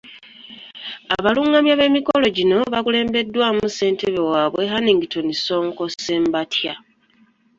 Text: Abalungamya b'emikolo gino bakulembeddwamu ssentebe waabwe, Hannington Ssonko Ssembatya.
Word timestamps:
Abalungamya 1.15 1.73
b'emikolo 1.79 2.25
gino 2.37 2.57
bakulembeddwamu 2.73 3.63
ssentebe 3.69 4.19
waabwe, 4.29 4.63
Hannington 4.71 5.27
Ssonko 5.37 5.83
Ssembatya. 5.93 6.73